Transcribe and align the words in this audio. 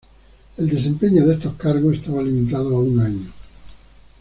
El 0.57 0.67
desempeño 0.67 1.27
de 1.27 1.35
estos 1.35 1.53
cargos 1.53 1.93
estaba 1.97 2.23
limitado 2.23 2.75
a 2.75 2.79
un 2.79 2.99
año. 3.01 3.31